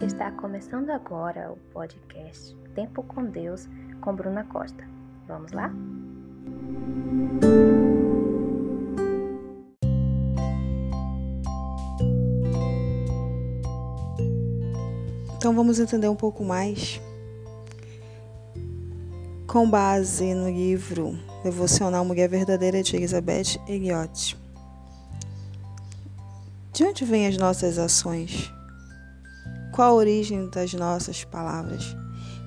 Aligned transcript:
Está 0.00 0.30
começando 0.32 0.90
agora 0.90 1.52
o 1.52 1.56
podcast 1.72 2.54
Tempo 2.74 3.02
com 3.04 3.24
Deus 3.24 3.68
com 4.00 4.14
Bruna 4.14 4.44
Costa. 4.44 4.84
Vamos 5.26 5.52
lá? 5.52 5.70
Então 15.36 15.54
vamos 15.54 15.78
entender 15.78 16.08
um 16.08 16.16
pouco 16.16 16.44
mais 16.44 17.00
com 19.46 19.70
base 19.70 20.34
no 20.34 20.50
livro 20.50 21.16
Devocional 21.44 22.04
Mulher 22.04 22.28
Verdadeira 22.28 22.82
de 22.82 22.96
Elizabeth 22.96 23.60
Elliot. 23.68 24.36
De 26.72 26.84
onde 26.84 27.04
vêm 27.04 27.28
as 27.28 27.38
nossas 27.38 27.78
ações? 27.78 28.53
Qual 29.74 29.90
a 29.90 29.94
origem 29.94 30.46
das 30.46 30.72
nossas 30.72 31.24
palavras? 31.24 31.96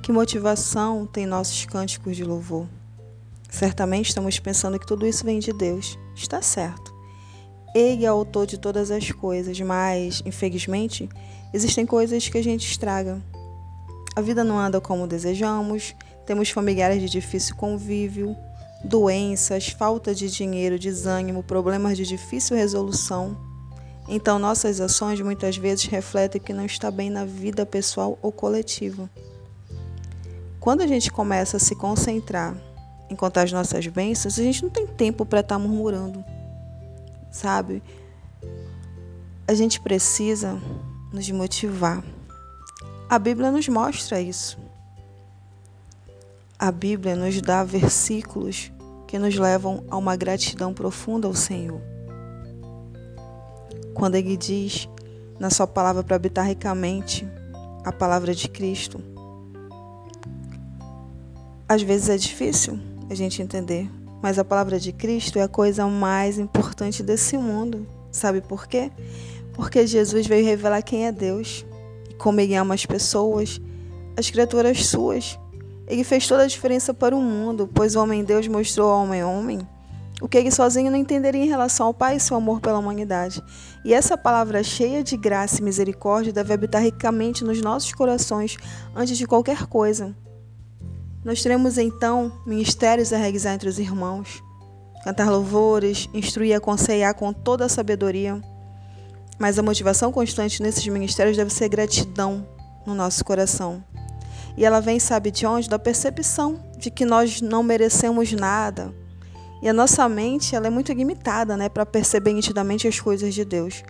Que 0.00 0.12
motivação 0.12 1.04
tem 1.04 1.26
nossos 1.26 1.66
cânticos 1.66 2.16
de 2.16 2.22
louvor? 2.22 2.68
Certamente 3.50 4.10
estamos 4.10 4.38
pensando 4.38 4.78
que 4.78 4.86
tudo 4.86 5.04
isso 5.04 5.24
vem 5.24 5.40
de 5.40 5.52
Deus. 5.52 5.98
Está 6.14 6.40
certo. 6.40 6.94
Ele 7.74 8.04
é 8.04 8.06
autor 8.06 8.46
de 8.46 8.56
todas 8.56 8.92
as 8.92 9.10
coisas, 9.10 9.60
mas, 9.60 10.22
infelizmente, 10.24 11.08
existem 11.52 11.84
coisas 11.84 12.28
que 12.28 12.38
a 12.38 12.44
gente 12.44 12.70
estraga. 12.70 13.20
A 14.14 14.20
vida 14.20 14.44
não 14.44 14.56
anda 14.56 14.80
como 14.80 15.08
desejamos, 15.08 15.96
temos 16.26 16.50
familiares 16.50 17.02
de 17.02 17.08
difícil 17.08 17.56
convívio, 17.56 18.36
doenças, 18.84 19.66
falta 19.70 20.14
de 20.14 20.30
dinheiro, 20.30 20.78
desânimo, 20.78 21.42
problemas 21.42 21.96
de 21.96 22.06
difícil 22.06 22.56
resolução. 22.56 23.55
Então, 24.08 24.38
nossas 24.38 24.80
ações 24.80 25.20
muitas 25.20 25.56
vezes 25.56 25.86
refletem 25.86 26.40
que 26.40 26.52
não 26.52 26.64
está 26.64 26.90
bem 26.90 27.10
na 27.10 27.24
vida 27.24 27.66
pessoal 27.66 28.18
ou 28.22 28.30
coletiva. 28.30 29.10
Quando 30.60 30.82
a 30.82 30.86
gente 30.86 31.10
começa 31.10 31.56
a 31.56 31.60
se 31.60 31.74
concentrar 31.74 32.56
em 33.10 33.16
contar 33.16 33.42
as 33.42 33.52
nossas 33.52 33.86
bênçãos, 33.86 34.38
a 34.38 34.42
gente 34.42 34.62
não 34.62 34.70
tem 34.70 34.86
tempo 34.86 35.26
para 35.26 35.40
estar 35.40 35.56
tá 35.56 35.58
murmurando, 35.58 36.24
sabe? 37.30 37.82
A 39.46 39.54
gente 39.54 39.80
precisa 39.80 40.60
nos 41.12 41.28
motivar. 41.30 42.02
A 43.08 43.18
Bíblia 43.18 43.50
nos 43.50 43.68
mostra 43.68 44.20
isso. 44.20 44.58
A 46.58 46.70
Bíblia 46.72 47.14
nos 47.14 47.40
dá 47.40 47.62
versículos 47.62 48.72
que 49.06 49.18
nos 49.18 49.36
levam 49.36 49.84
a 49.88 49.96
uma 49.96 50.16
gratidão 50.16 50.72
profunda 50.72 51.28
ao 51.28 51.34
Senhor 51.34 51.95
quando 53.96 54.14
ele 54.14 54.36
diz 54.36 54.88
na 55.40 55.48
sua 55.48 55.66
palavra 55.66 56.02
para 56.02 56.16
habitar 56.16 56.46
ricamente 56.46 57.26
a 57.82 57.90
palavra 57.90 58.34
de 58.34 58.48
Cristo. 58.48 59.00
Às 61.68 61.82
vezes 61.82 62.10
é 62.10 62.16
difícil 62.16 62.78
a 63.10 63.14
gente 63.14 63.40
entender, 63.40 63.90
mas 64.22 64.38
a 64.38 64.44
palavra 64.44 64.78
de 64.78 64.92
Cristo 64.92 65.38
é 65.38 65.42
a 65.42 65.48
coisa 65.48 65.86
mais 65.86 66.38
importante 66.38 67.02
desse 67.02 67.38
mundo. 67.38 67.86
Sabe 68.12 68.40
por 68.40 68.66
quê? 68.66 68.92
Porque 69.54 69.86
Jesus 69.86 70.26
veio 70.26 70.44
revelar 70.44 70.82
quem 70.82 71.06
é 71.06 71.12
Deus 71.12 71.64
e 72.10 72.14
como 72.14 72.40
ele 72.40 72.54
ama 72.54 72.74
as 72.74 72.84
pessoas, 72.84 73.60
as 74.16 74.30
criaturas 74.30 74.86
suas. 74.86 75.38
Ele 75.86 76.04
fez 76.04 76.26
toda 76.26 76.42
a 76.42 76.46
diferença 76.46 76.92
para 76.92 77.16
o 77.16 77.20
mundo, 77.20 77.68
pois 77.72 77.96
o 77.96 78.02
homem 78.02 78.24
Deus 78.24 78.46
mostrou 78.46 78.90
ao 78.90 79.04
homem 79.04 79.24
homem 79.24 79.66
o 80.20 80.28
que 80.28 80.38
ele 80.38 80.50
sozinho 80.50 80.90
não 80.90 80.98
entenderia 80.98 81.44
em 81.44 81.48
relação 81.48 81.86
ao 81.86 81.94
Pai 81.94 82.16
e 82.16 82.20
seu 82.20 82.36
amor 82.36 82.60
pela 82.60 82.78
humanidade. 82.78 83.42
E 83.84 83.92
essa 83.92 84.16
palavra 84.16 84.62
cheia 84.62 85.02
de 85.02 85.16
graça 85.16 85.60
e 85.60 85.64
misericórdia 85.64 86.32
deve 86.32 86.54
habitar 86.54 86.82
ricamente 86.82 87.44
nos 87.44 87.60
nossos 87.60 87.92
corações 87.92 88.56
antes 88.94 89.18
de 89.18 89.26
qualquer 89.26 89.66
coisa. 89.66 90.16
Nós 91.22 91.42
teremos 91.42 91.76
então 91.76 92.32
ministérios 92.46 93.12
a 93.12 93.18
realizar 93.18 93.52
entre 93.54 93.68
os 93.68 93.78
irmãos, 93.78 94.42
cantar 95.04 95.30
louvores, 95.30 96.08
instruir 96.14 96.50
e 96.50 96.54
aconselhar 96.54 97.12
com 97.14 97.32
toda 97.32 97.66
a 97.66 97.68
sabedoria. 97.68 98.40
Mas 99.38 99.58
a 99.58 99.62
motivação 99.62 100.10
constante 100.10 100.62
nesses 100.62 100.86
ministérios 100.86 101.36
deve 101.36 101.52
ser 101.52 101.68
gratidão 101.68 102.46
no 102.86 102.94
nosso 102.94 103.22
coração. 103.22 103.84
E 104.56 104.64
ela 104.64 104.80
vem, 104.80 104.98
sabe 104.98 105.30
de 105.30 105.44
onde? 105.44 105.68
Da 105.68 105.78
percepção 105.78 106.58
de 106.78 106.90
que 106.90 107.04
nós 107.04 107.42
não 107.42 107.62
merecemos 107.62 108.32
nada 108.32 108.94
e 109.66 109.68
a 109.68 109.72
nossa 109.72 110.08
mente 110.08 110.54
ela 110.54 110.68
é 110.68 110.70
muito 110.70 110.92
limitada 110.92 111.56
né, 111.56 111.68
para 111.68 111.84
perceber 111.84 112.32
nitidamente 112.32 112.86
as 112.86 113.00
coisas 113.00 113.34
de 113.34 113.44
Deus. 113.44 113.82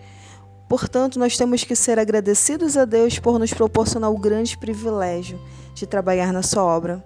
Portanto, 0.70 1.18
nós 1.18 1.36
temos 1.36 1.64
que 1.64 1.76
ser 1.76 1.98
agradecidos 1.98 2.78
a 2.78 2.86
Deus 2.86 3.18
por 3.18 3.38
nos 3.38 3.52
proporcionar 3.52 4.10
o 4.10 4.16
grande 4.16 4.56
privilégio 4.56 5.38
de 5.74 5.86
trabalhar 5.86 6.32
na 6.32 6.42
sua 6.42 6.64
obra, 6.64 7.04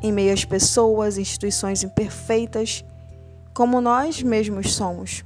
em 0.00 0.12
meio 0.12 0.32
às 0.32 0.44
pessoas, 0.44 1.18
instituições 1.18 1.82
imperfeitas, 1.82 2.84
como 3.52 3.80
nós 3.80 4.22
mesmos 4.22 4.76
somos. 4.76 5.24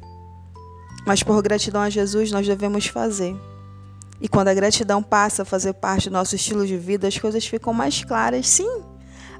Mas 1.06 1.22
por 1.22 1.42
gratidão 1.42 1.82
a 1.82 1.90
Jesus, 1.90 2.32
nós 2.32 2.46
devemos 2.46 2.86
fazer. 2.86 3.36
E 4.18 4.30
quando 4.30 4.48
a 4.48 4.54
gratidão 4.54 5.02
passa 5.02 5.42
a 5.42 5.44
fazer 5.44 5.74
parte 5.74 6.08
do 6.08 6.14
nosso 6.14 6.34
estilo 6.34 6.66
de 6.66 6.78
vida, 6.78 7.06
as 7.06 7.18
coisas 7.18 7.46
ficam 7.46 7.74
mais 7.74 8.02
claras, 8.02 8.48
sim, 8.48 8.82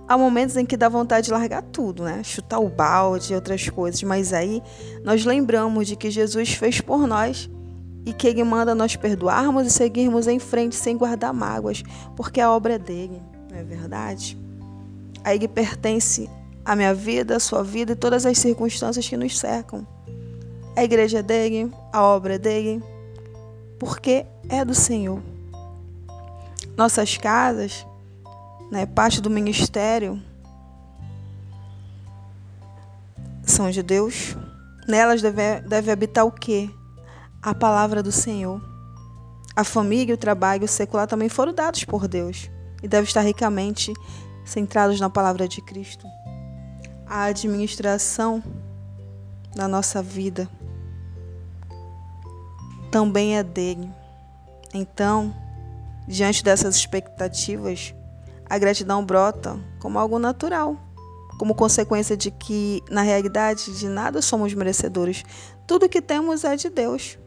Há 0.09 0.17
momentos 0.17 0.57
em 0.57 0.65
que 0.65 0.75
dá 0.75 0.89
vontade 0.89 1.27
de 1.27 1.33
largar 1.33 1.63
tudo, 1.63 2.03
né? 2.03 2.23
Chutar 2.23 2.59
o 2.59 2.69
balde 2.71 3.33
e 3.33 3.37
outras 3.37 3.69
coisas, 3.69 4.03
mas 4.03 4.33
aí 4.33 4.63
nós 5.05 5.27
lembramos 5.27 5.87
de 5.87 5.97
que 5.97 6.11
Jesus 6.11 6.55
fez 6.55 6.81
por 6.81 7.07
nós 7.07 7.51
e 8.07 8.13
que 8.15 8.27
Ele 8.27 8.43
manda 8.43 8.75
nós 8.75 8.97
perdoarmos 8.97 9.67
e 9.67 9.71
seguirmos 9.71 10.27
em 10.27 10.39
frente 10.39 10.75
sem 10.75 10.97
guardar 10.97 11.35
mágoas, 11.35 11.83
porque 12.17 12.41
a 12.41 12.51
obra 12.51 12.77
é 12.77 12.79
dele, 12.79 13.21
não 13.51 13.59
é 13.59 13.63
verdade? 13.63 14.39
A 15.23 15.35
Ele 15.35 15.47
pertence 15.47 16.31
a 16.65 16.75
minha 16.75 16.95
vida, 16.95 17.37
a 17.37 17.41
sua 17.41 17.63
vida 17.63 17.93
e 17.93 17.97
todas 17.97 18.25
as 18.25 18.39
circunstâncias 18.39 19.07
que 19.07 19.17
nos 19.17 19.39
cercam. 19.39 19.87
A 20.75 20.83
igreja 20.85 21.19
é 21.19 21.23
dele, 21.23 21.71
a 21.93 22.03
obra 22.03 22.37
é 22.37 22.39
dele, 22.39 22.83
porque 23.79 24.25
é 24.49 24.65
do 24.65 24.75
Senhor. 24.75 25.21
Nossas 26.79 27.17
casas 27.19 27.87
né, 28.71 28.87
parte 28.87 29.21
do 29.21 29.31
ministério 29.31 30.23
são 33.43 33.71
de 33.71 33.83
Deus. 33.83 34.37
Nelas 34.87 35.23
deve, 35.23 35.61
deve 35.63 35.91
habitar 35.91 36.27
o 36.27 36.33
quê? 36.33 36.71
A 37.43 37.55
palavra 37.55 38.03
do 38.03 38.13
Senhor. 38.13 38.63
A 39.57 39.65
família 39.65 40.15
o 40.15 40.19
trabalho 40.19 40.69
secular 40.69 41.07
também 41.07 41.29
foram 41.29 41.53
dados 41.53 41.85
por 41.85 42.07
Deus 42.07 42.51
e 42.83 42.89
devem 42.89 43.07
estar 43.07 43.23
ricamente 43.23 43.93
centrados 44.45 45.01
na 45.01 45.11
palavra 45.11 45.49
de 45.49 45.61
Cristo. 45.61 46.07
A 47.07 47.25
administração 47.25 48.43
da 49.55 49.67
nossa 49.67 50.03
vida 50.03 50.49
também 52.91 53.37
é 53.37 53.43
dele. 53.43 53.91
Então, 54.73 55.35
diante 56.07 56.45
dessas 56.45 56.77
expectativas, 56.77 57.95
a 58.49 58.59
gratidão 58.59 59.05
brota 59.05 59.59
como 59.79 59.99
algo 59.99 60.19
natural, 60.19 60.77
como 61.39 61.55
consequência 61.55 62.17
de 62.17 62.31
que, 62.31 62.83
na 62.91 63.03
realidade, 63.03 63.79
de 63.79 63.89
nada 63.89 64.21
somos 64.21 64.53
merecedores. 64.55 65.25
Tudo 65.67 65.89
que 65.89 66.03
temos 66.03 66.45
é 66.45 66.57
de 66.57 66.69
Deus. 66.69 67.19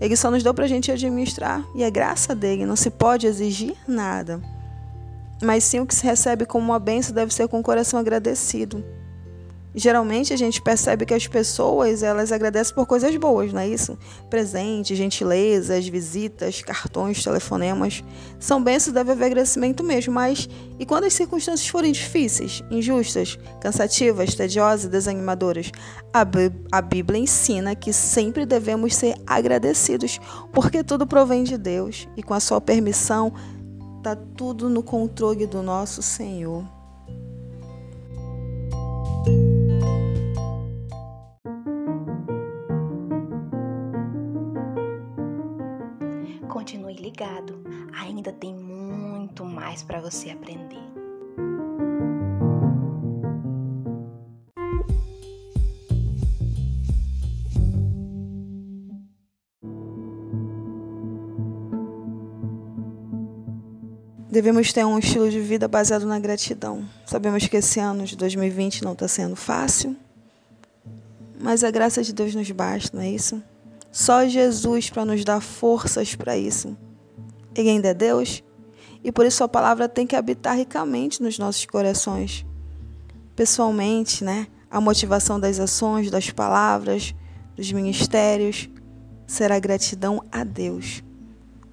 Ele 0.00 0.16
só 0.16 0.30
nos 0.30 0.42
deu 0.42 0.54
para 0.54 0.64
a 0.64 0.68
gente 0.68 0.90
administrar 0.90 1.64
e 1.74 1.82
é 1.82 1.90
graça 1.90 2.34
dele, 2.34 2.64
não 2.64 2.76
se 2.76 2.90
pode 2.90 3.26
exigir 3.26 3.76
nada. 3.86 4.40
Mas 5.42 5.64
sim 5.64 5.80
o 5.80 5.86
que 5.86 5.94
se 5.94 6.04
recebe 6.04 6.46
como 6.46 6.64
uma 6.64 6.78
benção 6.78 7.14
deve 7.14 7.32
ser 7.32 7.48
com 7.48 7.60
o 7.60 7.62
coração 7.62 8.00
agradecido. 8.00 8.84
Geralmente 9.74 10.32
a 10.32 10.36
gente 10.36 10.60
percebe 10.60 11.06
que 11.06 11.14
as 11.14 11.28
pessoas 11.28 12.02
elas 12.02 12.32
agradecem 12.32 12.74
por 12.74 12.86
coisas 12.86 13.14
boas, 13.16 13.52
não 13.52 13.60
é 13.60 13.68
isso? 13.68 13.96
Presentes, 14.28 14.98
gentilezas, 14.98 15.86
visitas, 15.86 16.60
cartões, 16.60 17.22
telefonemas. 17.22 18.02
São 18.38 18.62
bênçãos, 18.62 18.92
deve 18.92 19.12
haver 19.12 19.26
agradecimento 19.26 19.84
mesmo, 19.84 20.12
mas 20.12 20.48
e 20.78 20.84
quando 20.84 21.04
as 21.04 21.12
circunstâncias 21.12 21.68
forem 21.68 21.92
difíceis, 21.92 22.64
injustas, 22.70 23.38
cansativas, 23.60 24.34
tediosas 24.34 24.86
e 24.86 24.88
desanimadoras? 24.88 25.70
A, 26.12 26.26
a 26.72 26.82
Bíblia 26.82 27.20
ensina 27.20 27.76
que 27.76 27.92
sempre 27.92 28.44
devemos 28.44 28.96
ser 28.96 29.14
agradecidos, 29.24 30.18
porque 30.52 30.82
tudo 30.82 31.06
provém 31.06 31.44
de 31.44 31.56
Deus 31.56 32.08
e 32.16 32.22
com 32.22 32.34
a 32.34 32.40
sua 32.40 32.60
permissão 32.60 33.32
está 33.98 34.16
tudo 34.16 34.68
no 34.68 34.82
controle 34.82 35.46
do 35.46 35.62
nosso 35.62 36.02
Senhor. 36.02 36.79
Continue 46.50 46.94
ligado, 46.94 47.62
ainda 47.92 48.32
tem 48.32 48.52
muito 48.52 49.44
mais 49.44 49.84
para 49.84 50.00
você 50.00 50.30
aprender. 50.30 50.82
Devemos 64.28 64.72
ter 64.72 64.84
um 64.84 64.98
estilo 64.98 65.30
de 65.30 65.40
vida 65.40 65.68
baseado 65.68 66.06
na 66.06 66.18
gratidão. 66.18 66.84
Sabemos 67.06 67.46
que 67.46 67.56
esse 67.56 67.78
ano 67.78 68.04
de 68.04 68.16
2020 68.16 68.82
não 68.82 68.92
está 68.92 69.06
sendo 69.06 69.36
fácil, 69.36 69.96
mas 71.40 71.62
a 71.62 71.70
graça 71.70 72.02
de 72.02 72.12
Deus 72.12 72.34
nos 72.34 72.50
basta, 72.50 72.96
não 72.96 73.04
é 73.04 73.10
isso? 73.10 73.42
Só 73.90 74.26
Jesus 74.26 74.90
para 74.90 75.04
nos 75.04 75.24
dar 75.24 75.40
forças 75.40 76.14
para 76.14 76.36
isso. 76.36 76.76
Ele 77.54 77.70
ainda 77.70 77.88
é 77.88 77.94
Deus 77.94 78.42
e 79.02 79.10
por 79.10 79.26
isso 79.26 79.42
a 79.42 79.48
palavra 79.48 79.88
tem 79.88 80.06
que 80.06 80.14
habitar 80.14 80.56
ricamente 80.56 81.22
nos 81.22 81.38
nossos 81.38 81.64
corações. 81.66 82.46
Pessoalmente, 83.34 84.22
né? 84.22 84.46
A 84.70 84.80
motivação 84.80 85.40
das 85.40 85.58
ações, 85.58 86.10
das 86.10 86.30
palavras, 86.30 87.14
dos 87.56 87.72
ministérios 87.72 88.68
será 89.26 89.58
gratidão 89.58 90.22
a 90.30 90.44
Deus 90.44 91.02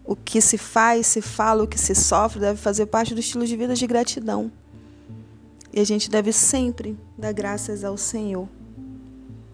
o 0.07 0.15
que 0.15 0.39
se 0.39 0.57
faz, 0.57 1.05
se 1.05 1.21
fala, 1.21 1.63
o 1.63 1.67
que 1.67 1.77
se 1.77 1.93
sofre 1.93 2.39
deve 2.39 2.57
fazer 2.57 2.85
parte 2.85 3.13
do 3.13 3.19
estilo 3.19 3.45
de 3.45 3.57
vida 3.57 3.75
de 3.75 3.85
gratidão. 3.85 4.49
E 5.73 5.81
a 5.81 5.83
gente 5.83 6.09
deve 6.09 6.31
sempre 6.31 6.97
dar 7.17 7.33
graças 7.33 7.83
ao 7.83 7.97
Senhor. 7.97 8.47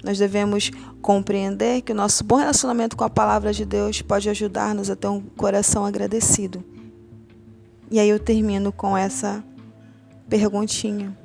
Nós 0.03 0.17
devemos 0.17 0.69
compreender 1.01 1.81
que 1.81 1.93
o 1.93 1.95
nosso 1.95 2.23
bom 2.25 2.35
relacionamento 2.35 2.97
com 2.97 3.05
a 3.05 3.09
palavra 3.09 3.53
de 3.53 3.63
Deus 3.63 4.01
pode 4.01 4.29
ajudar-nos 4.29 4.89
a 4.89 4.95
ter 4.95 5.07
um 5.07 5.21
coração 5.21 5.85
agradecido. 5.85 6.63
E 7.89 7.99
aí 7.99 8.09
eu 8.09 8.19
termino 8.19 8.71
com 8.71 8.97
essa 8.97 9.41
perguntinha. 10.27 11.17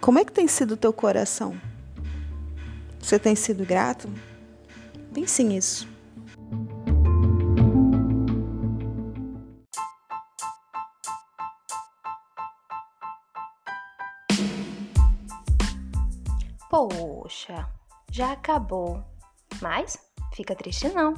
Como 0.00 0.18
é 0.18 0.24
que 0.24 0.32
tem 0.32 0.46
sido 0.46 0.72
o 0.72 0.76
teu 0.76 0.92
coração? 0.92 1.60
Você 3.00 3.18
tem 3.18 3.34
sido 3.34 3.64
grato? 3.64 4.08
Pense 5.12 5.42
nisso. 5.42 5.88
Poxa, 16.70 17.68
já 18.12 18.30
acabou. 18.30 19.02
Mas 19.60 19.98
fica 20.32 20.54
triste 20.54 20.88
não. 20.88 21.14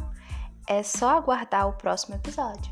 É 0.66 0.82
só 0.82 1.10
aguardar 1.10 1.68
o 1.68 1.74
próximo 1.74 2.14
episódio. 2.14 2.71